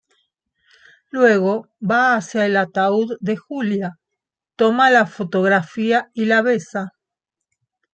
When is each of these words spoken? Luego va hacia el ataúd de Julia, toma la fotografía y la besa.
Luego 1.11 1.69
va 1.79 2.15
hacia 2.15 2.47
el 2.47 2.57
ataúd 2.57 3.11
de 3.19 3.37
Julia, 3.37 3.99
toma 4.55 4.89
la 4.89 5.05
fotografía 5.05 6.09
y 6.15 6.25
la 6.25 6.41
besa. 6.41 6.93